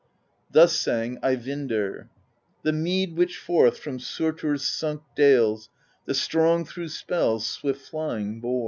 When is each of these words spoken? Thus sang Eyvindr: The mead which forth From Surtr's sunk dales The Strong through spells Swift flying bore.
Thus 0.49 0.75
sang 0.75 1.19
Eyvindr: 1.21 2.07
The 2.63 2.71
mead 2.71 3.15
which 3.15 3.37
forth 3.37 3.77
From 3.77 3.99
Surtr's 3.99 4.67
sunk 4.67 5.03
dales 5.15 5.69
The 6.05 6.15
Strong 6.15 6.65
through 6.65 6.87
spells 6.89 7.45
Swift 7.45 7.87
flying 7.87 8.39
bore. 8.41 8.59